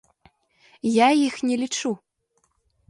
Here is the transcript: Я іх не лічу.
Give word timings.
Я 0.93 1.09
іх 1.27 1.35
не 1.51 1.55
лічу. 1.67 1.91